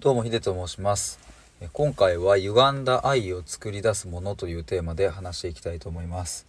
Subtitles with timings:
[0.00, 1.18] どうもヒデと申します。
[1.72, 6.46] 今回は歪んだ愛を作り出すものというテーマで話していきたいと思います、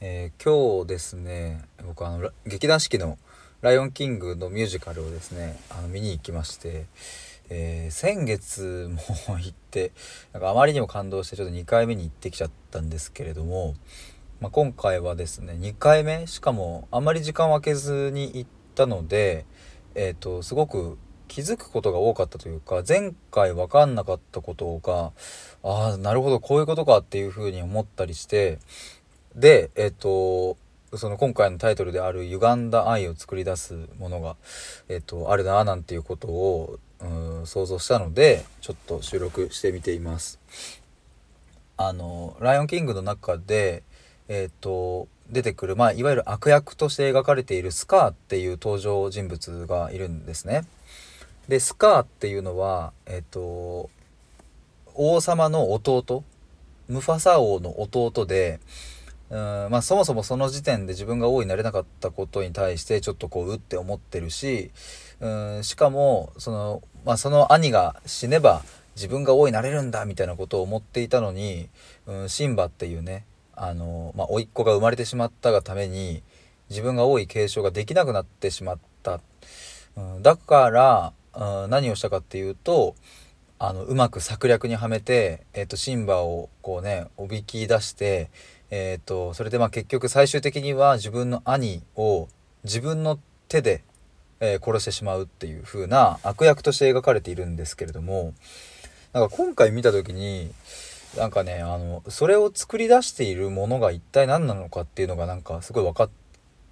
[0.00, 3.18] えー、今日ですね僕あの劇団四季の
[3.60, 6.86] ライオンキングのミュージカルをですねあの見に行きまして、
[7.50, 8.88] えー、先月
[9.28, 9.92] も行って
[10.32, 13.74] なんかあまりにも感動してちょっと2回目に行ってきちゃったんですけれども、
[14.40, 16.26] まあ、今回はですね2回目？
[16.26, 19.44] しかもあんまり時間を空けずに行ったので
[19.94, 20.96] えっ、ー、とすごく
[21.30, 25.12] 気づくことが多かったというか前回分かんなかったことが
[25.62, 28.58] ああなるほどこういうことかっていうふうに思ったりして
[29.36, 30.56] でえっ、と
[30.96, 34.34] その今回のタイトルである歪んだ愛を作り出すものが、
[34.88, 40.40] えっと、あるななんていうことをうん想像したのでちょっと収録してみています。
[41.76, 43.84] あの「ライオンキング」の中で
[44.26, 50.64] えっ、と出てくる、まあ、いわゆる悪役として描かれているスカーっていう登場人物がいるんですね。
[51.50, 53.90] でスカーっていうのはえっと
[54.94, 56.24] 王様の弟？
[56.88, 58.60] ムファサ王の弟で
[59.30, 59.38] うん
[59.70, 64.70] まあそもそもその時点で自分が王になれなかったことに対してちょっとこううって思ってるし
[65.20, 65.28] う
[65.58, 68.62] んしかもその,、まあ、その兄が死ねば
[68.94, 71.68] 自分が王になれるんだみたいなことを思っていたのに、
[72.06, 76.22] うん、シンバっていうねあの、まあ、甥っ子が生まれてしまったがために
[76.68, 79.20] 自分が王位継承ができなくなってしまった、
[79.96, 81.12] うん、だから
[81.68, 82.94] 何をしたかっていうと
[83.58, 88.30] あのうまく策略にはめて、えーと、シンバをこうねおびき出して、
[88.70, 92.28] えーと、それでまあ結局最終的には自分の兄を
[92.64, 93.18] 自分の
[93.48, 93.84] 手で、
[94.40, 98.32] えー、殺してしまうっていう風な悪役として描かれているんですけれども
[99.12, 100.50] なんか今回見た時に
[101.18, 106.10] なんかねあのそれを作り出しているものが一体何なのかっていうのがなんかすごい分かっ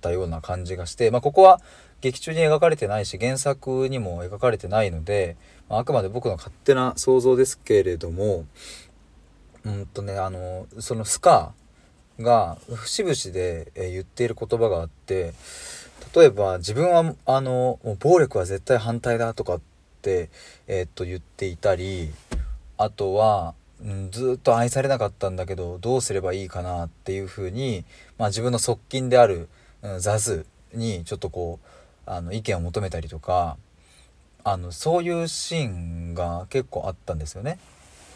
[0.00, 1.60] たような感じがして、まあ、ここは
[2.00, 5.36] 劇中に描かれてないし原作にも描かれてないので、
[5.68, 8.46] まあ、くまで僕の勝手な想像ですけれども
[9.64, 15.34] うんとねあのそのスカーが節々で言っている言葉があって
[16.14, 19.60] 例えば自分はあの暴力は絶対反対だとかっ
[20.02, 20.30] て、
[20.66, 22.10] えー、っと言っていたり
[22.76, 27.84] あとは、うん、ずっと愛されなかったんだけどどうすればいいかなっていうふうに、
[28.18, 29.48] まあ、自分の側近である、
[29.82, 31.77] うん、ザズにちょっとこう
[32.08, 33.56] あの意見を求めたりとか
[34.44, 37.58] あのそういうシーンが結構あったんですよね。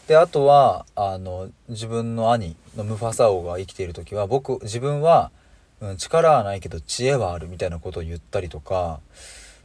[0.08, 5.30] であとはあの自分の兄のムファサ王が生きている時は僕自分は、
[5.80, 9.00] うん、力はないけど知恵はあるみたいなことを言ったりとか、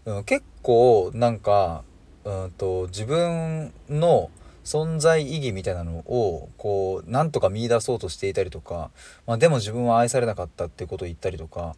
[0.06, 1.84] うん、結構なんか、
[2.24, 4.30] うんと、自分の
[4.64, 8.92] 存在意義みたいなのをこうなんとか見出そうとしていたりとか、
[9.26, 11.76] まあ、でも自分は愛されなかったっていうことを言ったりとか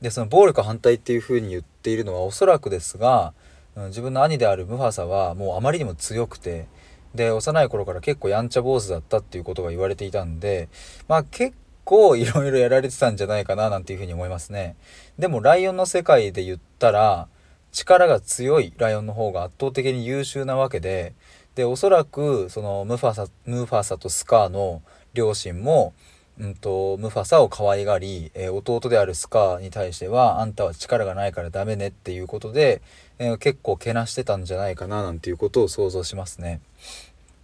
[0.00, 3.32] でその暴力反対っていうふうに言っているのはおそらくですが、
[3.74, 6.66] うん、自分の兄であるムファサはもうあまりにも強くて
[7.14, 10.68] で幼い頃から結構やんちゃ坊主だったっていうことが言われていたんで
[11.08, 14.76] まあ結構いろいろやられてたんじゃないかななんていうふうに思いますね。
[15.18, 17.28] でもライオンの世界で言ったら
[17.72, 21.14] 力が強いライオンの方が圧倒的に優秀なわけで
[21.54, 24.82] でおそらくそのムファサムファサとスカーの
[25.14, 25.94] 両親も
[26.40, 32.80] うんと、ムファサを可愛がり、えー、弟であるスカーに対しては、あんたは力がないからダメねっていうことで、
[33.18, 36.60] えー、結構けなしてたんじゃないかななんていうことを想像しますね。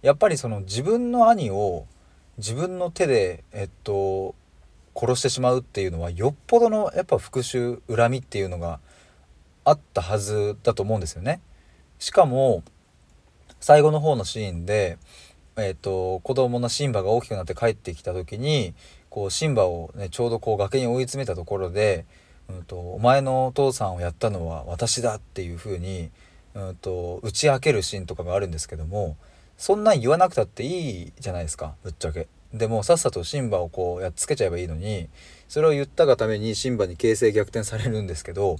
[0.01, 1.85] やっぱりその自分の兄を
[2.37, 4.35] 自分の手で、えっと、
[4.95, 8.79] 殺してしまうっていうのはよっぽどのやっぱ復讐恨みっていうのが
[9.65, 11.41] あったはずだと思うんですよね。
[11.99, 12.63] しかも
[13.59, 14.97] 最後の方のシーンで
[15.57, 18.73] えーと、子供のシンバが大きくなって帰ってきた時に
[19.09, 22.05] こうシンバを、ね、ちょうどこう崖に追い詰めたところで、
[22.49, 26.11] うんと「お前のお父さんをやったのは私だ」っていう風に、
[26.53, 29.15] うんと、打ち明けるシーンとかがあるんですけども
[29.57, 32.27] そんなん言わなくたっていいじゃないですかぶっちゃけ。
[32.53, 35.09] でもさっさとシンバをこうやっつけちゃえばいいのに
[35.49, 38.57] それを言ったがためにシンバに形勢逆転されるんですけど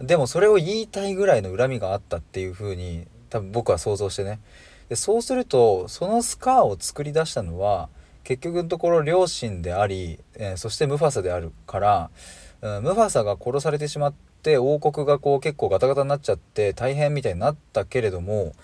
[0.00, 4.40] でもそれを言いたいぐらいの恨みがあったっていう風に多分僕は想像してね
[4.88, 7.88] でそうするとそのスカーを作り出したのは
[8.24, 12.10] 結局のところ両親であり、えー、そしてムファサであるから、
[12.60, 18.54] うん、ムファサが殺されてしまって王国がこう結構ガタガタになっちゃって大変みたいになったけれども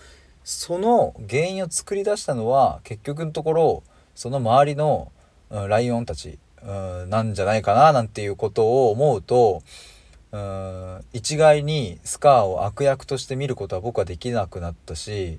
[0.45, 3.83] その原因を作り出したのは結局のところ
[4.15, 5.13] その周りの、
[5.51, 6.71] うん、ライオンたち、う
[7.07, 9.63] ん、なんじゃないかななんていうことを思うと
[10.33, 15.39] うん一概にスカーを悪役として見ることは僕はできなくなったし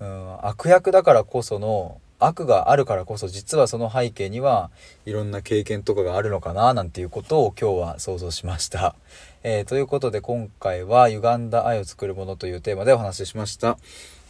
[0.00, 4.70] うん、悪役だからこその悪があるからこそ実はその背景には
[5.06, 8.96] いろんな経験とかがあるのかななんていうことを今日は想像しました。
[9.44, 13.78] えー、ということで今回は歪んだ愛を作るものというテーマでお話ししました。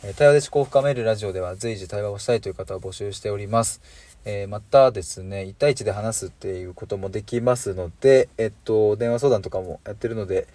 [0.04, 3.80] え対話で思考を深めるラジオでは随時対話をしたいという方を募集しております。
[4.24, 10.46] えー、またですね1対1で話すっていうこともできますので、えっと、電話相談とかもやってるので、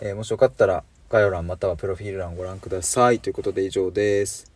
[0.00, 4.51] え、もしよかったら概要欄またはプロフィール欄をご覧くださいということで以上です。